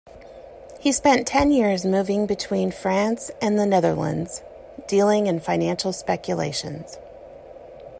[0.79, 4.41] He spent ten years moving between France and the Netherlands,
[4.87, 6.97] dealing in financial speculations.